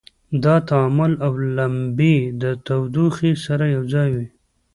[0.43, 2.15] دا تعامل له لمبې
[2.49, 4.27] او تودوخې سره یو ځای وي.